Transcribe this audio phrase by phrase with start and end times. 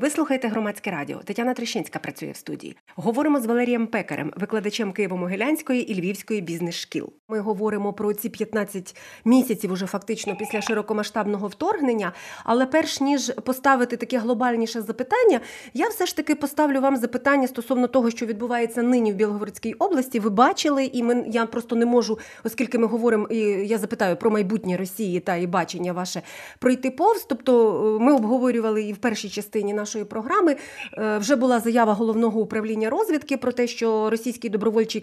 [0.00, 1.18] Ви слухаєте громадське радіо.
[1.24, 2.76] Тетяна Трещинська працює в студії.
[2.96, 7.12] Говоримо з Валерієм Пекарем, викладачем Києво-Могилянської і Львівської бізнес-шкіл.
[7.28, 12.12] Ми говоримо про ці 15 місяців, уже фактично після широкомасштабного вторгнення.
[12.44, 15.40] Але перш ніж поставити таке глобальніше запитання,
[15.74, 20.20] я все ж таки поставлю вам запитання стосовно того, що відбувається нині в Білогородській області.
[20.20, 23.38] Ви бачили, і ми я просто не можу, оскільки ми говоримо, і
[23.68, 26.22] я запитаю про майбутнє Росії та і бачення ваше
[26.58, 27.26] пройти повз.
[27.28, 30.56] Тобто е, ми обговорювали і в першій частині нашої програми
[30.98, 35.00] е, вже була заява головного управління розвідки про те, що російський добровольчий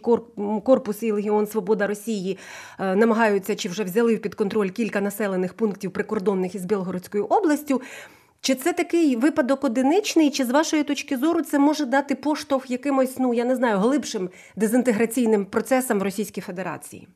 [0.64, 2.38] корпус і Легіон Свобода Росії
[2.80, 7.82] е, намагаються чи вже взяли під контроль кілька населених пунктів прикордонних із Білгородською областю.
[8.42, 13.16] Чи це такий випадок одиничний, чи з вашої точки зору це може дати поштовх якимось,
[13.20, 17.08] ну я не знаю, глибшим дезінтеграційним процесам в Російській Федерації?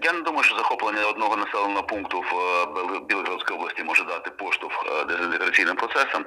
[0.00, 4.30] Е, я не думаю, що захоплення одного населеного пункту в е, Білгородській області може дати
[4.30, 6.24] поштовх е, дезінтеграційним процесам,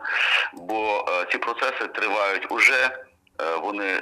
[0.53, 2.97] бо ці процеси тривають уже,
[3.61, 3.99] вони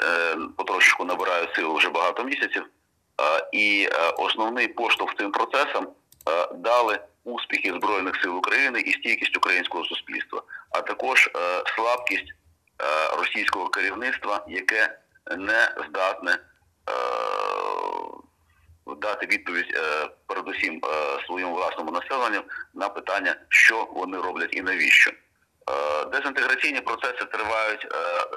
[0.57, 2.65] потрошечку набирають силу вже багато місяців,
[3.51, 5.87] і основний поштовх цим процесам
[6.55, 11.29] дали успіхи збройних сил України і стійкість українського суспільства, а також
[11.75, 12.33] слабкість
[13.17, 14.97] російського керівництва, яке
[15.37, 16.37] не здатне
[18.95, 25.11] дати відповідь е, передусім е, своєму власному населенню на питання, що вони роблять і навіщо.
[25.11, 27.87] Е, дезінтеграційні процеси тривають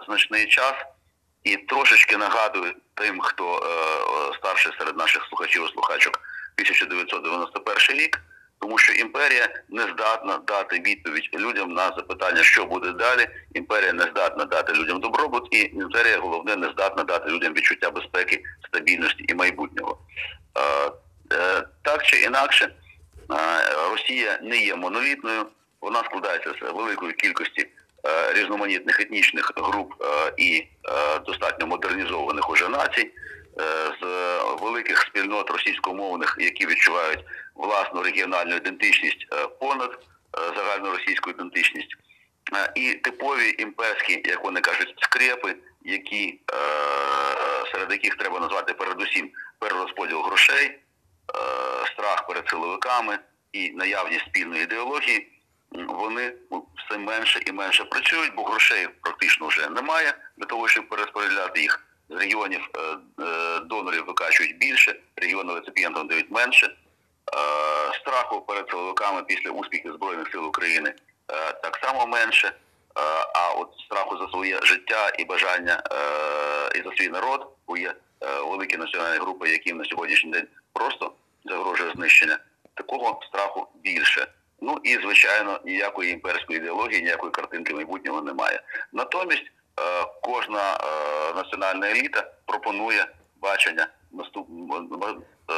[0.06, 0.74] значний час
[1.42, 3.61] і трошечки нагадують тим, хто
[4.38, 6.20] старший серед наших слухачів і слухачок
[6.58, 8.20] 1991 рік.
[8.60, 13.28] Тому що імперія не здатна дати відповідь людям на запитання, що буде далі.
[13.55, 18.42] Імперія не здатна дати людям добробут, і імперія головне не здатна дати людям відчуття безпеки,
[18.69, 19.98] стабільності і майбутнього.
[21.33, 22.74] Е, так чи інакше,
[23.91, 25.46] Росія не є монолітною,
[25.80, 27.68] вона складається з великої кількості
[28.06, 30.66] е, різноманітних етнічних груп е, і
[31.27, 33.11] достатньо модернізованих уже націй,
[34.00, 34.05] з
[34.60, 37.24] великих спільнот російськомовних, які відчувають
[37.55, 39.27] власну регіональну ідентичність
[39.61, 39.98] понад
[40.56, 41.96] загальну російську ідентичність,
[42.74, 46.40] і типові імперські, як вони кажуть, скрепи, які
[47.74, 50.78] серед яких треба назвати передусім перерозподіл грошей, е,
[51.92, 53.18] страх перед силовиками
[53.52, 55.28] і наявність спільної ідеології,
[55.70, 61.61] вони все менше і менше працюють, бо грошей практично вже немає для того, щоб перерозподіляти
[61.61, 61.86] їх.
[62.19, 62.80] Регіонів е,
[63.25, 66.77] е, донорів викачують більше, регіони реципієнтам дають менше.
[68.01, 70.95] Страху перед силовиками після успіхів Збройних сил України
[71.63, 72.52] так само менше.
[73.35, 75.83] А от страху за своє життя і бажання
[76.75, 77.95] і за свій народ, є
[78.25, 81.13] Е, великі національні групи, яким на сьогоднішній день просто
[81.45, 82.39] загрожує знищення,
[82.75, 84.27] такого страху більше.
[84.61, 88.63] Ну і звичайно ніякої імперської ідеології, ніякої картинки майбутнього немає.
[88.92, 89.51] Натомість е,
[90.23, 93.07] кожна е, національна еліта пропонує
[93.40, 93.86] бачення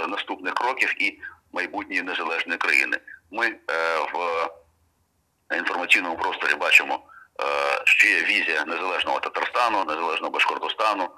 [0.08, 1.18] наступних кроків і
[1.52, 2.98] майбутньої незалежної країни.
[3.30, 3.50] Ми
[4.14, 4.48] в
[5.56, 7.00] інформаційному просторі бачимо,
[7.84, 11.10] що є візія незалежного Татарстану, незалежного Башкортостану.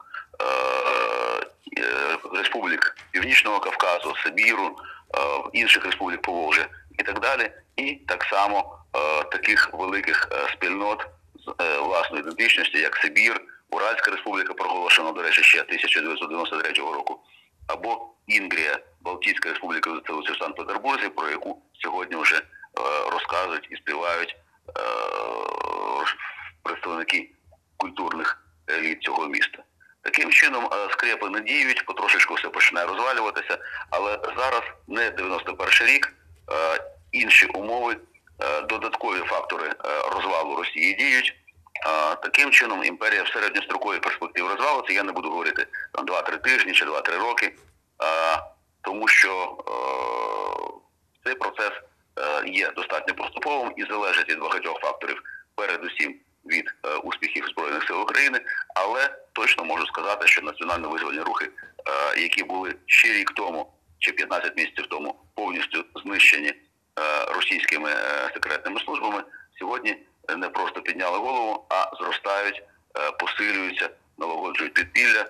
[1.78, 5.20] Е, республік Північного Кавказу, Сибіру, е,
[5.52, 6.66] інших республік Поволжя
[6.98, 11.06] і так далі, і так само е, таких великих спільнот
[11.82, 17.20] власної ідентичності, як Сибір, Уральська Республіка, проголошена, до речі, ще 1993 року,
[17.66, 22.42] або Інгрія, Балтійська Республіка в Санкт-Петербурзі, про яку сьогодні вже
[23.12, 24.36] розказують і співають
[26.62, 27.30] представники
[27.76, 29.62] культурних еліт цього міста.
[30.02, 33.58] Таким чином е, скрепи не діють, потрошечку все починає розвалюватися.
[33.90, 36.14] Але зараз не 91 рік,
[36.52, 36.80] е,
[37.12, 37.96] інші умови, е,
[38.68, 39.72] додаткові фактори
[40.10, 41.34] розвалу Росії діють.
[42.22, 44.92] Таким чином імперія в середньостроковій перспективі розвалиться.
[44.92, 47.52] Я не буду говорити там 2-3 тижні чи 2-3 роки,
[48.82, 49.56] тому що
[51.24, 51.72] цей процес
[52.46, 55.22] є достатньо поступовим і залежить від багатьох факторів,
[55.54, 56.14] передусім
[56.46, 56.74] від
[57.04, 58.40] успіхів збройних сил України,
[58.74, 64.56] але точно можу сказати, що національно-визвольні рухи, е, які були ще рік тому чи 15
[64.56, 66.54] місяців тому повністю знищені е,
[67.34, 69.22] російськими е, секретними службами,
[69.58, 69.96] сьогодні
[70.36, 72.62] не просто підняли голову, а зростають,
[73.18, 75.26] посилюються, налагоджують підпілля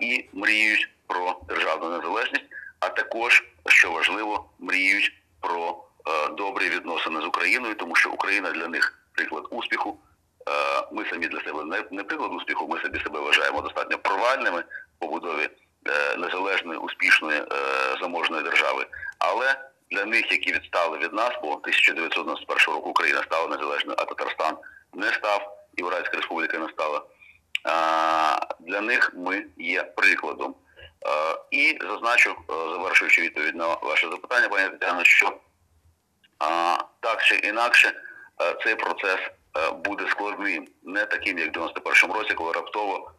[0.00, 2.44] і мріють про державну незалежність,
[2.80, 5.84] а також що важливо, мріють про
[6.36, 9.98] добрі відносини з Україною, тому що Україна для них приклад успіху.
[10.48, 14.98] Е, ми самі для себе не, приклад успіху, ми собі себе вважаємо достатньо провальними в
[14.98, 15.48] побудові
[15.88, 17.46] е, незалежної, успішної, е,
[18.00, 18.86] заможної держави.
[19.18, 24.56] Але для них, які відстали від нас, бо 1991 року Україна стала незалежною, а Татарстан
[24.94, 27.02] не став, і Уральська Республіка не стала.
[28.60, 30.54] Для них ми є прикладом.
[31.50, 35.36] І зазначу, е, завершуючи відповідь на ваше запитання, пані Тетяно, що
[37.00, 37.92] так чи інакше
[38.42, 43.12] е, цей процес е, буде складним, не таким, як в 91-му році, коли раптово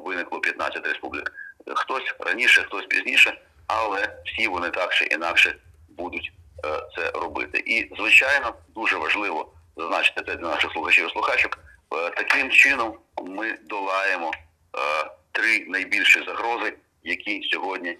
[0.00, 1.32] виникло 15 республік.
[1.74, 5.54] Хтось раніше, хтось пізніше, але всі вони так чи інакше
[5.98, 6.32] будуть
[6.64, 7.62] е, це робити.
[7.66, 11.58] І, звичайно, дуже важливо зазначити це для наших слухачів і слухачок.
[11.94, 16.74] Е, Таким чином ми долаємо е, три найбільші загрози,
[17.04, 17.96] які сьогодні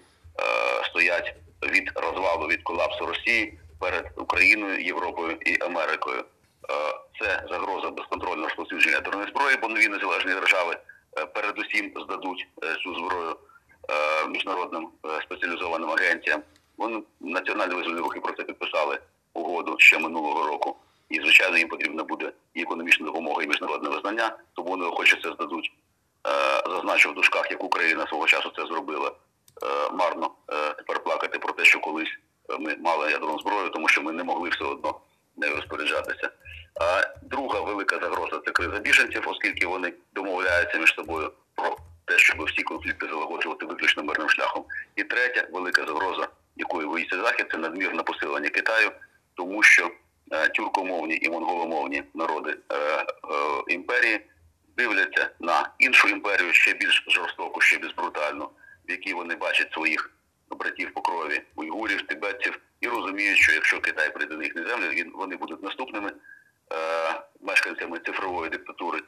[0.89, 6.23] стоять від розвалу від колапсу Росії перед Україною, Європою і Америкою.
[7.19, 10.77] Це загроза безконтрольного розповсюдження ядерної зброї, бо нові незалежні держави
[11.33, 12.47] передусім здадуть
[12.83, 13.35] цю зброю
[14.29, 14.89] міжнародним
[15.23, 16.43] спеціалізованим агенціям.
[16.79, 18.99] Вони національні визвольні рухи про це підписали
[19.33, 20.75] угоду ще минулого року.
[21.09, 25.31] І звичайно їм потрібна буде і економічна допомога, і міжнародне визнання, тому вони охоче це
[25.31, 25.71] здадуть.
[26.27, 29.11] Е, Зазначу в дужках, як Україна свого часу це зробила.
[29.63, 32.17] Е, Марно е, тепер плакати про те, що колись
[32.59, 34.99] ми мали ядерну зброю, тому що ми не могли все одно
[35.37, 36.29] нею розпоряджатися.
[36.81, 42.43] А друга велика загроза це криза біженців, оскільки вони домовляються між собою про те, щоб
[42.43, 44.65] всі конфлікти залагоджувати виключно мирним шляхом.
[44.95, 46.27] І третя велика загроза,
[46.99, 48.91] боїться захід, це надмірне посилення Китаю,
[49.33, 49.91] тому що
[50.31, 53.05] е, тюркомовні і монголомовні народи е, е,
[53.67, 54.19] імперії
[54.77, 58.49] дивляться на іншу імперію ще більш жорстоку, ще більш брутальну,
[58.87, 60.11] в якій вони бачать своїх
[60.49, 65.35] братів по крові, уйгурів, тибетців, і розуміють, що якщо Китай прийде на їхні землі, вони
[65.35, 66.11] будуть наступними
[67.41, 68.99] мешканцями цифрової диктатури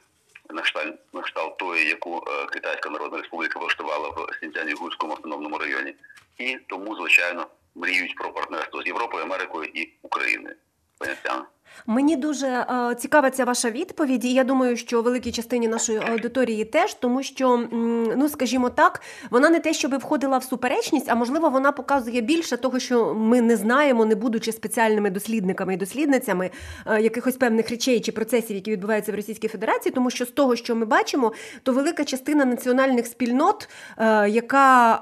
[0.50, 5.94] на кшталт, на кшталт тої, яку е, Китайська Народна Республіка влаштувала в Сінцяні-Гурському автономному районі.
[6.38, 10.56] І тому, звичайно, мріють про партнерство з Європою, Америкою і Україною.
[10.98, 11.46] Пані Тетяно.
[11.86, 16.64] Мені дуже е, цікава ця ваша відповідь, і я думаю, що великій частині нашої аудиторії
[16.64, 17.68] теж, тому що,
[18.16, 22.56] ну скажімо так, вона не те, щоб входила в суперечність, а можливо, вона показує більше
[22.56, 26.50] того, що ми не знаємо, не будучи спеціальними дослідниками і дослідницями
[26.86, 30.56] е, якихось певних речей чи процесів, які відбуваються в Російській Федерації, тому що з того,
[30.56, 31.32] що ми бачимо,
[31.62, 34.98] то велика частина національних спільнот, е, яка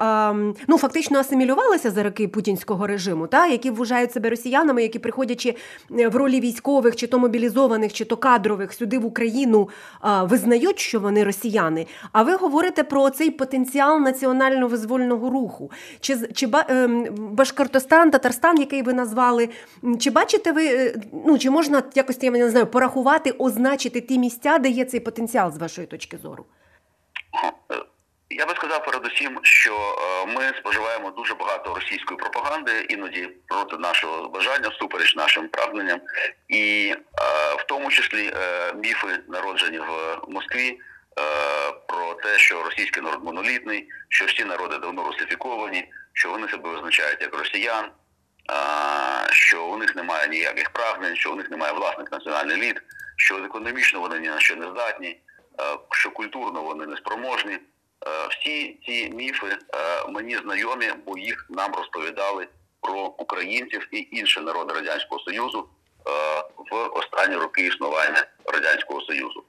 [0.67, 5.55] ну фактично асимілювалася за роки путінського режиму, та які вважають себе росіянами, які приходячи
[5.89, 9.69] в ролі військових, чи то мобілізованих, чи то кадрових сюди в Україну
[10.23, 11.87] визнають, що вони росіяни.
[12.11, 15.71] А ви говорите про цей потенціал національно-визвольного руху.
[15.99, 19.49] Чи чи ем, Башкортостан, Татарстан, який ви назвали,
[19.99, 24.57] чи бачите ви, е, ну чи можна якось я не знаю, порахувати, означити ті місця,
[24.59, 26.45] де є цей потенціал з вашої точки зору?
[28.41, 34.29] Я би сказав передусім, що е, ми споживаємо дуже багато російської пропаганди, іноді проти нашого
[34.29, 36.01] бажання, всупереч нашим прагненням,
[36.47, 37.03] і е,
[37.55, 40.79] в тому числі е, міфи народжені в Москві
[41.87, 47.21] про те, що російський народ монолітний, що всі народи давно русифіковані, що вони себе визначають
[47.21, 47.85] як росіян,
[49.31, 52.81] що у них немає ніяких прагнень, що у них немає власних національних еліт,
[53.15, 55.21] що економічно вони ні на що не здатні,
[55.91, 57.53] що культурно вони не спроможні.
[57.53, 57.59] Е,
[58.29, 59.57] Всі ці міфи е,
[60.09, 62.47] мені знайомі, бо їх нам розповідали
[62.81, 65.69] про українців і інші народи Радянського Союзу
[66.07, 66.11] е,
[66.71, 69.43] в останні роки існування Радянського Союзу.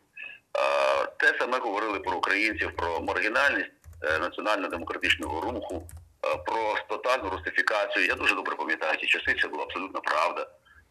[0.59, 3.71] Е, Те саме говорили про українців, про маргінальність
[4.03, 5.83] е, національно-демократичного руху,
[6.27, 8.07] е, про тотальну русифікацію.
[8.07, 10.41] Я дуже добре пам'ятаю ті часи, це була абсолютно правда.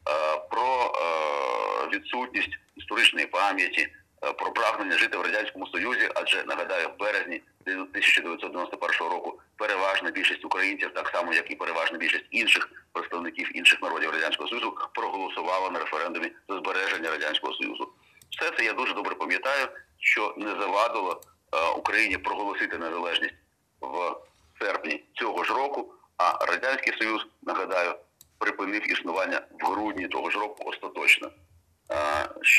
[0.09, 3.91] Е, Про е, відсутність історичної пам'яті, е,
[4.21, 10.91] про прагнення жити в радянському союзі, адже нагадаю, в березні 1991 року переважна більшість українців,
[10.93, 16.31] так само як і переважна більшість інших представників інших народів радянського союзу, проголосувала на референдумі
[16.49, 17.89] за збереження радянського союзу.
[18.29, 19.67] Все це я дуже добре пам'ятаю,
[19.99, 21.21] що не завадило
[21.53, 23.35] е, Україні проголосити незалежність
[23.81, 24.15] в
[24.59, 25.93] серпні цього ж року.
[26.17, 27.95] А радянський союз, нагадаю,
[28.37, 31.31] припинив існування в грудні того ж року остаточно.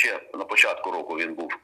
[0.03, 1.59] Ще на початку року він був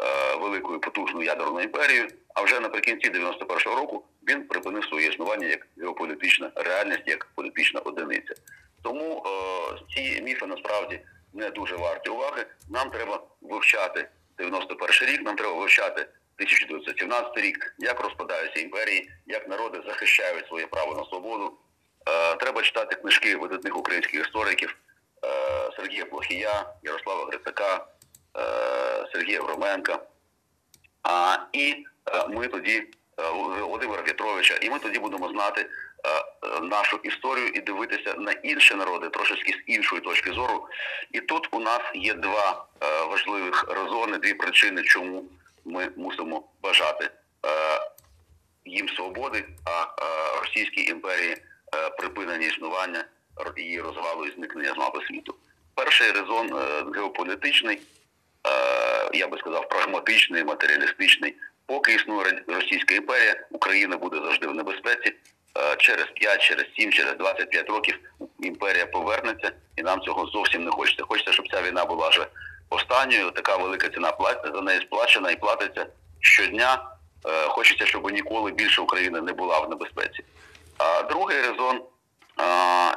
[0.00, 5.66] е, великою потужною ядерною імперією, а вже наприкінці 91-го року він припинив своє існування як
[5.78, 8.34] геополітична реальність, як політична одиниця.
[8.82, 11.00] Тому е, ці міфи насправді
[11.32, 12.46] не дуже варті уваги.
[12.70, 14.08] Нам треба вивчати
[14.38, 20.94] 91 рік, нам треба вивчати 1917 рік, як розпадаються імперії, як народи захищають своє право
[20.94, 21.52] на свободу.
[22.08, 24.76] Е, треба читати книжки видатних українських істориків
[25.76, 27.86] Сергія Плохія, Ярослава Грицака,
[28.36, 29.98] е, Сергія Громенка.
[31.02, 32.76] А, і е, ми тоді,
[33.18, 35.68] е, Володимира Петровича, і ми тоді будемо знати е,
[36.08, 40.68] е, нашу історію і дивитися на інші народи трошечки з іншої точки зору.
[41.12, 45.24] І тут у нас є два е, важливих резони, дві причини, чому
[45.64, 47.10] ми мусимо бажати.
[47.46, 47.80] Е,
[48.64, 51.36] їм свободи, а е, Російській імперії
[51.74, 53.04] е, припинення існування
[53.56, 55.34] її розвалу і зникнення з мапи світу.
[55.74, 61.36] Перший резон е, геополітичний, е, я би сказав, прагматичний, матеріалістичний.
[61.66, 65.14] Поки існує Російська імперія, Україна буде завжди в небезпеці.
[65.58, 67.98] Е, Через 5, через 7, через 25 років
[68.40, 71.04] імперія повернеться, і нам цього зовсім не хочеться.
[71.04, 72.26] Хочеться, щоб ця війна була вже
[72.70, 73.30] останньою.
[73.30, 74.12] Така велика ціна
[74.54, 75.86] за неї сплачена і платиться
[76.20, 76.88] щодня.
[77.48, 80.24] Хочеться, щоб ніколи більше Україна не була в небезпеці.
[80.78, 81.82] А другий резон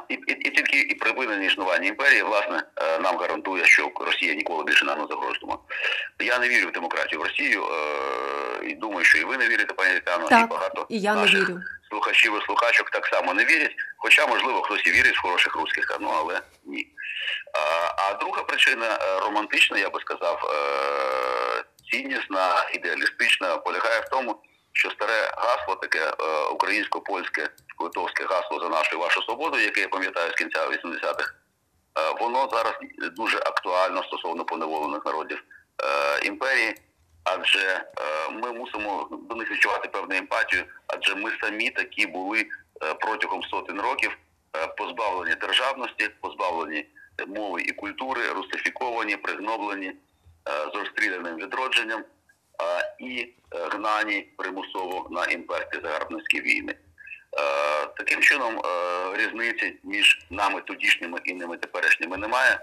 [0.08, 4.64] і, і, і тільки і припинення існування імперії, власне, е, нам гарантує, що Росія ніколи
[4.64, 5.56] більше нам не загрожуватиме.
[6.20, 9.74] Я не вірю в демократію в Росію е, і думаю, що і ви не вірите,
[9.74, 11.60] пані Тетяно, і багато і я не наших вірю.
[11.90, 13.74] слухачів і слухачок так само не вірять.
[13.96, 16.86] Хоча, можливо, хтось і вірить в хороших русських, ну але ні.
[17.52, 20.40] А, а друга причина е, романтична, я би сказав,
[21.90, 24.36] ціннісна, ідеалістична, полягає в тому,
[24.76, 26.12] що старе гасло, таке е,
[26.52, 31.34] українсько-польське литовське гасло за нашу і вашу свободу, яке я пам'ятаю з кінця 80-х,
[31.98, 32.74] е, воно зараз
[33.16, 35.44] дуже актуально стосовно поневолених народів
[35.82, 36.74] е, імперії.
[37.24, 37.84] Адже
[38.30, 42.46] ми мусимо до них відчувати певну емпатію, адже ми самі такі були
[43.00, 44.18] протягом сотень років
[44.76, 46.86] позбавлені державності, позбавлені
[47.26, 49.92] мови і культури, русифіковані, пригноблені,
[50.72, 52.04] з розстріляним відродженням
[52.98, 56.72] і е, гнані примусово на імперські загарбницькі війни.
[56.72, 62.60] Е, Таким чином, е, різниці між нами тодішніми і ними теперішніми немає.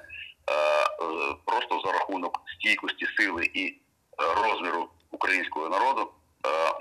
[1.45, 3.75] Просто за рахунок стійкості сили і
[4.17, 6.11] розміру українського народу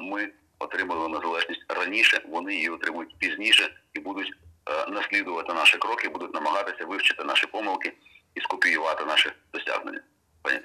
[0.00, 0.28] ми
[0.58, 4.32] отримали незалежність раніше, вони її отримують пізніше і будуть
[4.88, 7.92] наслідувати наші кроки, будуть намагатися вивчити наші помилки
[8.34, 10.00] і скопіювати наші досягнення.
[10.42, 10.58] Пані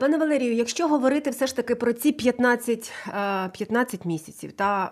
[0.00, 4.90] Пане Валерію, якщо говорити все ж таки про ці 15, е, 15 місяців та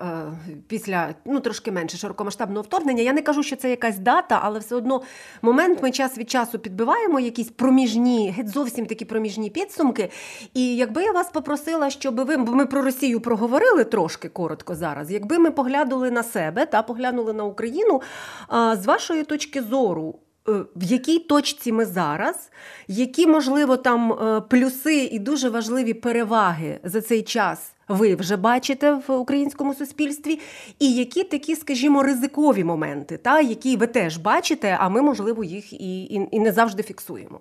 [0.49, 4.59] е, після ну трошки менше широкомасштабного вторгнення, я не кажу, що це якась дата, але
[4.59, 5.03] все одно
[5.43, 10.11] момент ми час від часу підбиваємо якісь проміжні, геть зовсім такі проміжні підсумки.
[10.55, 15.11] І якби я вас попросила, щоб ви, бо ми про Росію проговорили трошки коротко зараз,
[15.11, 18.03] якби ми поглянули на себе та поглянули на Україну,
[18.51, 20.19] з вашої точки зору.
[20.49, 22.51] Е, В якій точці ми зараз,
[22.89, 28.93] які, можливо, там е, плюси і дуже важливі переваги за цей час ви вже бачите
[28.93, 30.41] в українському суспільстві,
[30.79, 35.73] і які такі, скажімо, ризикові моменти, та, які ви теж бачите, а ми, можливо, їх
[35.73, 37.41] і, і, і не завжди фіксуємо.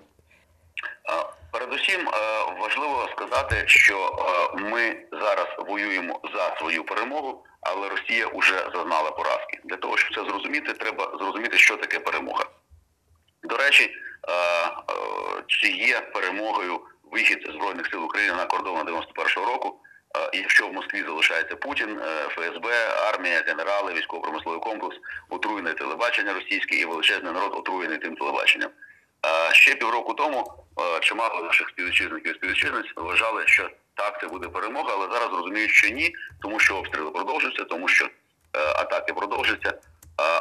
[1.52, 2.12] Передусім е,
[2.62, 4.16] важливо сказати, що
[4.56, 9.60] ми зараз воюємо за свою перемогу, але Росія вже зазнала поразки.
[9.64, 12.46] Для того, щоб це зрозуміти, треба зрозуміти, що таке перемога.
[13.50, 14.74] До речі, е, е,
[15.48, 16.80] чи є перемогою
[17.12, 19.80] вихід Збройних сил України на кордони 91-го року,
[20.18, 22.00] е, якщо в Москві залишається Путін,
[22.30, 22.70] ФСБ,
[23.14, 24.96] армія, генерали, військово-промисловий комплекс,
[25.30, 28.70] отруєне телебачення російське і величезний народ отруєний тим телебаченням.
[29.52, 30.54] Ще півроку тому
[31.02, 35.90] чимало наших співвітчизників і співвітчизниць вважали, що так це буде перемога, але зараз розуміють, що
[35.90, 38.10] ні, тому що обстріли продовжуються, тому що
[38.54, 39.74] атаки продовжуються.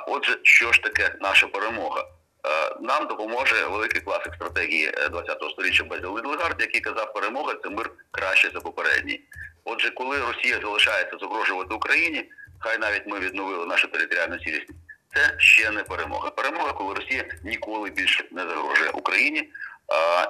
[0.07, 2.05] Отже, що ж таке наша перемога?
[2.47, 7.71] Е, Нам допоможе великий класик стратегії е, 20-го століття Безіл Лідленгард, який казав, перемога це
[7.71, 9.21] мир краще за попередній.
[9.65, 12.25] Отже, коли Росія залишається загрожувати Україні,
[12.59, 14.81] хай навіть ми відновили нашу територіальну цілісність,
[15.15, 16.31] це ще не перемога.
[16.31, 19.49] Перемога, коли Росія ніколи більше не загрожує Україні.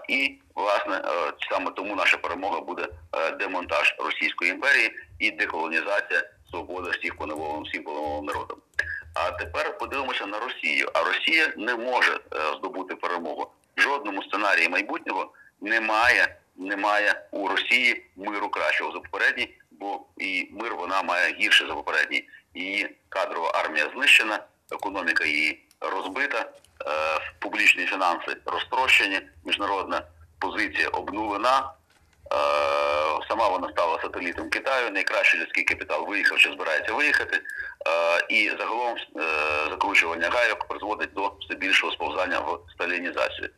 [0.08, 6.90] І власне е, саме тому наша перемога буде е, демонтаж Російської імперії і деколонізація свободи
[6.90, 8.58] всіх поневоленим всім поневоленим народам.
[9.18, 10.90] А тепер подивимося на Росію.
[10.94, 13.50] А Росія не може е, здобути перемогу.
[13.76, 20.74] В жодному сценарії майбутнього немає, немає у Росії миру кращого за попередній, бо і мир
[20.74, 22.28] вона має гірше за попередній.
[22.54, 24.38] Її кадрова армія знищена,
[24.72, 26.46] економіка її розбита, е,
[27.38, 30.02] публічні фінанси розтрощені, міжнародна
[30.38, 31.72] позиція обнулена.
[33.36, 34.90] Сама вона стала сателітом Китаю.
[34.90, 37.36] Найкращий людський капітал виїхав чи збирається виїхати.
[37.36, 39.22] Е, І загалом е,
[39.70, 43.48] закручування гайок призводить до все більшого сповзання в сталінізацію.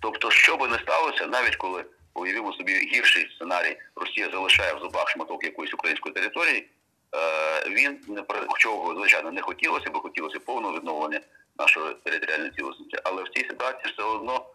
[0.00, 5.08] Тобто, що би не сталося, навіть коли уявимо собі гірший сценарій, Росія залишає в зубах
[5.08, 6.68] шматок якоїсь української території.
[7.14, 8.22] е, Він не
[8.58, 11.20] чого звичайно не хотілося, бо хотілося повного відновлення
[11.58, 12.98] нашої територіальної цілісності.
[13.04, 14.46] Але в цій ситуації все одно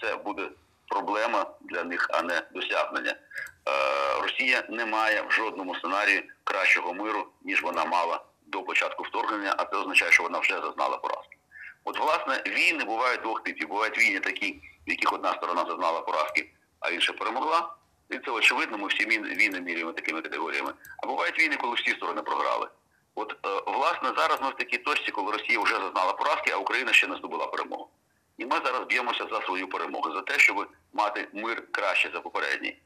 [0.00, 0.48] це буде
[0.88, 3.14] проблема для них, а не досягнення.
[3.68, 9.54] Е, Росія не має в жодному сценарії кращого миру, ніж вона мала до початку вторгнення,
[9.58, 11.36] а це означає, що вона вже зазнала поразки.
[11.84, 13.68] От, власне, війни бувають двох типів.
[13.68, 17.74] Бувають війни такі, в яких одна сторона зазнала поразки, а інша перемогла.
[18.10, 20.72] І це очевидно, ми всі війни, міряємо такими категоріями.
[21.02, 22.68] А бувають війни, коли всі сторони програли.
[23.14, 26.92] От е, власне зараз ми в такій точці, коли Росія вже зазнала поразки, а Україна
[26.92, 27.88] ще не здобула перемогу.
[28.38, 32.76] І ми зараз б'ємося за свою перемогу, за те, щоб мати мир краще за попередній,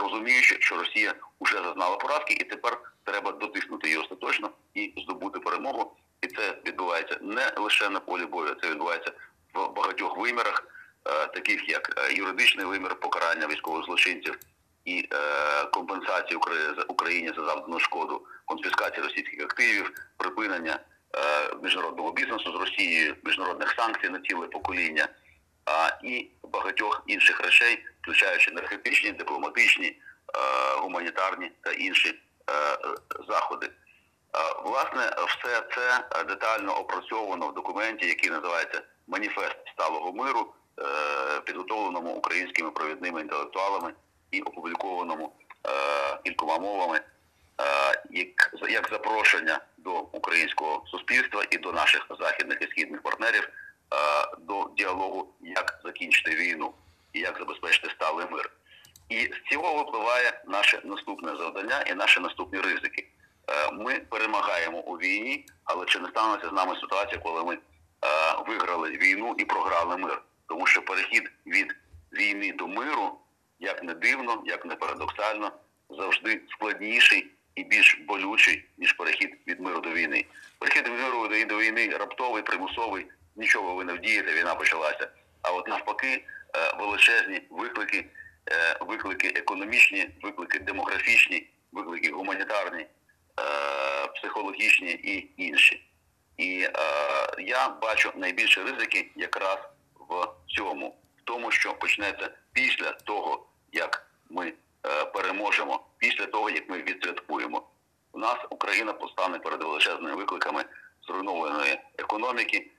[0.00, 5.96] розуміючи, що Росія вже зазнала поразки, і тепер треба дотиснути її остаточно і здобути перемогу.
[6.20, 9.12] І це відбувається не лише на полі бою, це відбувається
[9.54, 10.66] в багатьох вимірах,
[11.04, 14.38] е, таких як е, юридичний вимір покарання військових злочинців
[14.84, 16.40] і е, компенсації
[16.88, 20.78] Україні за завдану шкоду, конфіскації російських активів, припинення
[21.14, 21.18] е,
[21.62, 25.08] міжнародного бізнесу з Росією, міжнародних санкцій на ціле покоління,
[26.02, 29.98] і багатьох інших речей, включаючи енергетичні, дипломатичні, е,
[30.80, 32.14] гуманітарні та інші е,
[33.28, 33.66] заходи.
[33.66, 33.72] Е,
[34.64, 40.54] Власне, все це детально опрацьовано в документі, який називається Маніфест сталого миру,
[41.44, 43.92] підготовленому українськими провідними інтелектуалами
[44.30, 45.32] і опублікованому
[46.24, 47.00] кількома мовами
[48.10, 53.48] як, запрошення до українського суспільства і до наших західних і східних партнерів
[54.38, 56.74] до діалогу, як закінчити війну
[57.12, 58.50] і як забезпечити сталий мир.
[59.08, 63.06] І з цього випливає наше наступне завдання і наші наступні ризики.
[63.48, 67.58] Е, Ми перемагаємо у війні, але чи не станеться з нами ситуація, коли ми е,
[68.46, 70.22] виграли війну і програли мир?
[70.46, 71.76] Тому що перехід від
[72.12, 73.18] війни до миру,
[73.60, 75.52] як не дивно, як не парадоксально,
[75.90, 80.24] завжди складніший і більш болючий, ніж перехід від миру до війни.
[80.58, 85.08] Перехід від миру до війни раптовий, примусовий, нічого ви не вдієте, війна почалася.
[85.42, 86.24] А от навпаки,
[86.56, 88.04] е, величезні виклики,
[88.50, 92.88] е, виклики економічні, виклики демографічні, виклики гуманітарні, е,
[94.06, 95.90] психологічні і інші.
[96.36, 96.68] І
[97.38, 99.58] я бачу найбільші ризики якраз
[100.08, 104.52] в цьому, в тому, що почнеться після того, як ми
[105.14, 107.62] переможемо, після того, як ми відсвяткуємо.
[108.12, 110.64] У нас Україна постане перед величезними викликами
[111.06, 112.70] зруйнованої економіки,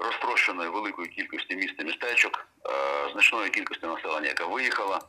[0.00, 2.70] розтрощеної великої кількості міст і містечок, е,
[3.12, 5.00] значної кількості населення, яка виїхала,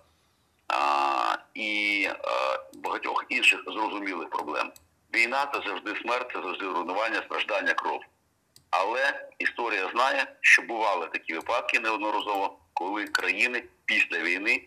[1.54, 2.16] і е,
[2.74, 4.72] багатьох інших зрозумілих проблем.
[5.16, 8.02] Війна це завжди смерть, це завжди руйнування, страждання, кров.
[8.70, 14.64] Але історія знає, що бували такі випадки неодноразово, коли країни після війни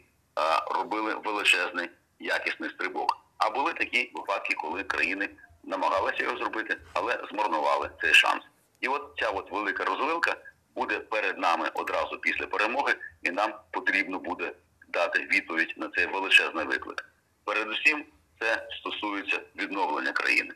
[0.71, 3.19] робили величезний якісний стрибок.
[3.39, 5.29] А були такі випадки, коли країни
[5.65, 8.43] намагалися його зробити, але змарнували цей шанс.
[8.85, 10.37] І от ця от велика розвилка
[10.75, 14.53] буде перед нами одразу після перемоги, і нам потрібно буде
[14.88, 17.09] дати відповідь на цей величезний виклик.
[17.44, 18.05] Передусім,
[18.40, 20.55] це стосується відновлення країни.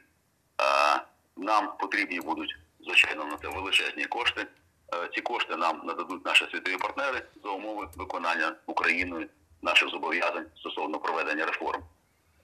[1.37, 4.47] Нам потрібні будуть звичайно на це величезні кошти.
[4.95, 9.29] Е, Ці кошти нам нададуть наші світові партнери за умови виконання Україною
[9.63, 11.83] наших зобов'язань стосовно проведення реформ.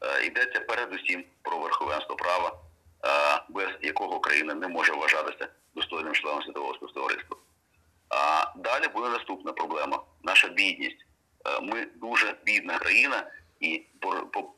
[0.01, 2.53] Е, Йдеться передусім про верховенство права,
[3.05, 7.37] е, без якого країна не може вважатися достойним членом світового співтовариства.
[8.09, 11.07] А далі буде наступна проблема наша бідність.
[11.47, 14.51] Е, Ми дуже бідна країна, і по- по-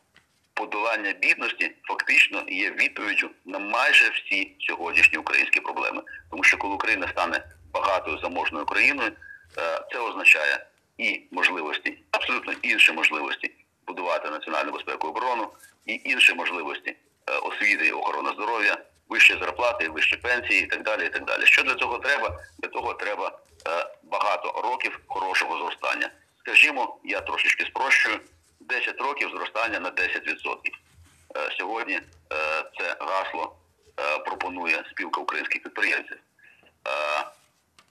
[0.55, 6.03] подолання бідності фактично є відповіддю на майже всі сьогоднішні українські проблеми.
[6.31, 9.13] Тому що коли Україна стане багатою заможною країною,
[9.59, 10.67] е, це означає
[10.99, 13.51] і можливості, абсолютно інші можливості
[13.87, 15.49] будувати національну безпеку і оборону,
[15.87, 16.97] і інші можливості
[17.31, 21.07] е, освіти і охорони здоров'я, вищі зарплати, вищі пенсії і так далі.
[21.07, 21.47] І так далі.
[21.47, 22.39] Що для цього треба?
[22.59, 23.39] Для того треба
[23.69, 26.11] е, багато років хорошого зростання.
[26.41, 28.21] Скажімо, я трошечки спрощую.
[28.61, 30.57] 10 років зростання на 10%.
[31.37, 32.03] Е, Сьогодні е,
[32.79, 33.57] це гасло
[34.01, 36.17] е, пропонує спілка українських підприємців.
[36.89, 37.25] Е,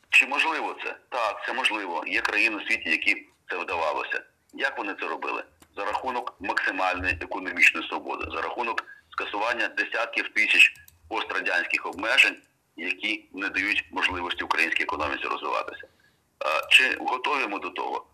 [0.09, 0.95] Чи можливо це?
[1.09, 2.03] Так, це можливо.
[2.07, 4.21] Є країни у світі, які це вдавалося.
[4.53, 5.43] Як вони це робили?
[5.77, 10.73] За рахунок максимальної економічної свободи, за рахунок скасування десятків тисяч
[11.07, 12.35] пострадянських обмежень,
[12.77, 15.87] які не дають можливості українській економіці розвиватися.
[16.45, 18.05] Е, Чи готові ми до того?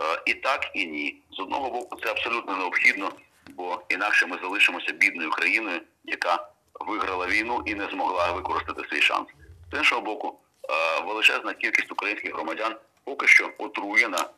[0.00, 1.22] Е, І так, і ні.
[1.30, 3.12] З одного боку, це абсолютно необхідно,
[3.48, 6.48] бо інакше ми залишимося бідною країною, яка
[6.80, 9.28] виграла війну і не змогла використати свій шанс.
[9.72, 10.38] З іншого боку,
[10.70, 14.28] е, величезна кількість українських громадян поки що отруєна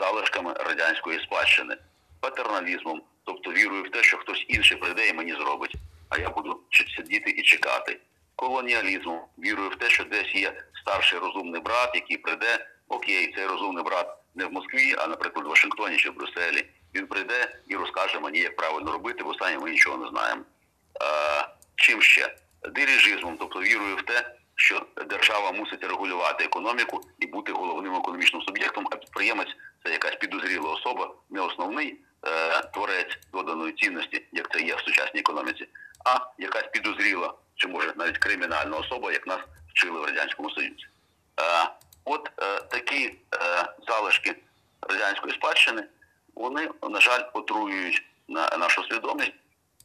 [0.00, 1.76] залишками радянської спадщини,
[2.20, 5.74] патерналізмом, тобто вірою в те, що хтось інший прийде і мені зробить,
[6.08, 6.60] а я буду
[6.96, 8.00] сидіти і чекати.
[8.36, 13.84] Колоніалізмом, вірою в те, що десь є старший розумний брат, який прийде, окей, цей розумний
[13.84, 16.66] брат не в Москві, а, наприклад, в Вашингтоні чи в Брюсселі.
[16.94, 20.42] Він прийде і розкаже мені, як правильно робити, бо останнє ми нічого не знаємо.
[21.02, 22.34] Е, чим ще?
[22.74, 28.88] Дирижизмом, тобто вірою в те, що держава мусить регулювати економіку і бути головним економічним суб'єктом,
[28.90, 31.98] а підприємець це якась підозріла особа, не основний,
[32.98, 35.68] гаманець доданої цінності, як це є в сучасній економіці,
[36.04, 40.86] а якась підозріла чи може навіть кримінальна особа, як нас вчили в радянському союзі.
[41.40, 41.70] Е,
[42.04, 43.14] От е, такі е,
[43.88, 44.36] залишки
[44.82, 45.84] радянської спадщини,
[46.34, 49.32] вони, на жаль, отруюють на нашу свідомість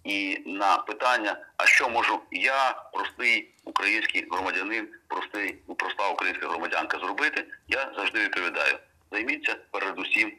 [0.04, 7.46] і на питання, а що можу я, простий український громадянин, простий, проста українська громадянка зробити,
[7.68, 8.78] я завжди відповідаю.
[9.12, 10.32] Займіться передусім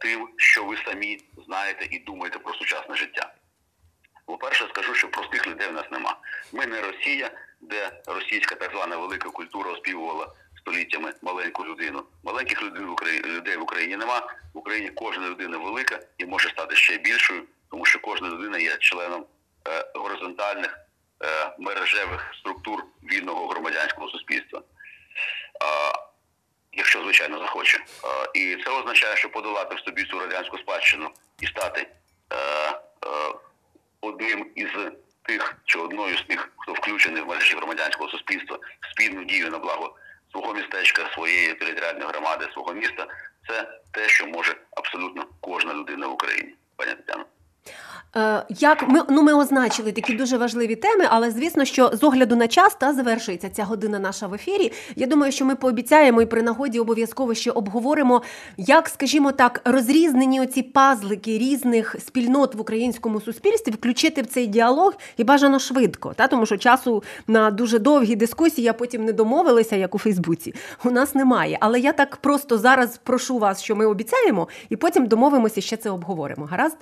[0.00, 3.32] тим, що ви самі знаєте і думаєте про сучасне життя.
[4.30, 6.16] По-перше, скажу, що простих людей в нас нема.
[6.52, 12.04] Ми не Росія, де російська так звана велика культура оспівувала століттями маленьку людину.
[12.24, 14.18] Маленьких людей в Україні, людей в Україні нема.
[14.54, 18.76] В Україні кожна людина велика і може стати ще більшою, тому що кожна людина є
[18.76, 19.26] членом
[19.68, 20.78] е, горизонтальних
[21.24, 24.62] е, мережевих структур вільного громадянського суспільства.
[25.60, 25.92] А,
[26.72, 27.78] якщо звичайно захоче.
[27.78, 27.84] Е,
[28.34, 31.86] І це означає, що подолати в собі цю радянську спадщину і стати
[32.32, 33.34] е, е,
[34.00, 34.68] одним із
[35.22, 38.58] тих чи одною з тих, хто включений в мережі громадянського суспільства
[38.90, 39.96] спільну дію на благо
[40.32, 43.06] свого містечка, своєї територіальної громади, свого міста,
[43.48, 47.24] це те, що може абсолютно кожна людина в Україні, пані Тетяно.
[48.16, 52.36] Е, Як ми ну ми означили такі дуже важливі теми, але звісно, що з огляду
[52.36, 54.72] на час та завершується ця година наша в ефірі.
[54.96, 58.22] Я думаю, що ми пообіцяємо і при нагоді обов'язково ще обговоримо,
[58.56, 64.94] як, скажімо так, розрізнені оці пазлики різних спільнот в українському суспільстві включити в цей діалог
[65.16, 69.76] і бажано швидко, та тому що часу на дуже довгі дискусії, а потім не домовилися,
[69.76, 70.54] як у Фейсбуці.
[70.84, 71.58] У нас немає.
[71.60, 75.90] Але я так просто зараз прошу вас, що ми обіцяємо, і потім домовимося, ще це
[75.90, 76.46] обговоримо.
[76.46, 76.76] Гаразд?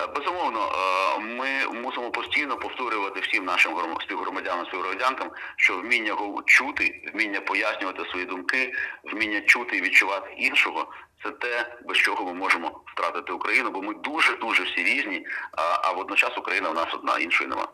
[0.00, 6.42] Е, Безумовно, е, ми мусимо постійно повторювати всім нашим гром- співгромадянам, співгромадянкам, що вміння го-
[6.46, 8.72] чути, вміння пояснювати свої думки,
[9.12, 10.86] вміння чути і відчувати іншого
[11.22, 15.92] це те, без чого ми можемо втратити Україну, бо ми дуже дуже всі різні, а,
[15.92, 17.68] водночас Україна в нас одна, іншої нема.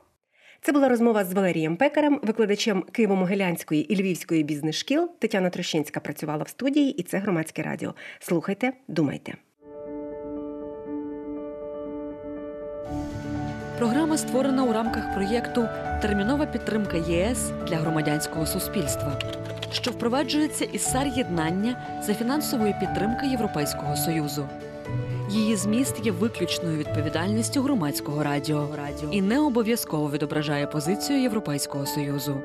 [0.61, 5.11] Це була розмова з Валерієм Пекарем, викладачем Києво-Могилянської і Львівської бізнес-шкіл.
[5.21, 7.95] Тетяна Трощинська працювала в студії, і це громадське радіо.
[8.21, 9.35] Слухайте, думайте.
[13.83, 15.69] Програма створена у рамках проєкту
[16.03, 19.19] Термінова підтримка ЄС для громадянського суспільства,
[19.73, 24.49] що впроваджується із САР єднання за фінансової підтримки Європейського союзу.
[25.31, 28.69] Її зміст є виключною відповідальністю громадського радіо
[29.11, 32.41] і не обов'язково відображає позицію Європейського союзу.